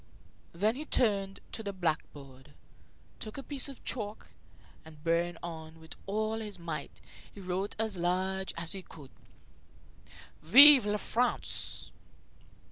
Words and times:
Then 0.51 0.73
he 0.73 0.83
turned 0.85 1.41
to 1.51 1.61
the 1.61 1.71
blackboard, 1.73 2.55
took 3.19 3.37
a 3.37 3.43
piece 3.43 3.69
of 3.69 3.85
chalk, 3.85 4.29
and, 4.83 5.03
bearing 5.03 5.37
on 5.43 5.79
with 5.79 5.95
all 6.07 6.39
his 6.39 6.57
might, 6.57 6.99
he 7.31 7.39
wrote 7.39 7.75
as 7.77 7.97
large 7.97 8.51
as 8.57 8.71
he 8.71 8.81
could: 8.81 9.11
"Vive 10.41 10.87
La 10.87 10.97
France!" 10.97 11.91